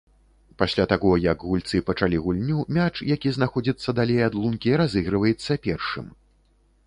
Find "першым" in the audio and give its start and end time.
5.69-6.05